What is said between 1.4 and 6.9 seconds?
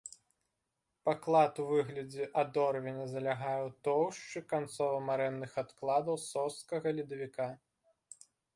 у выглядзе адорвеня залягае ў тоўшчы канцова-марэнных адкладаў сожскага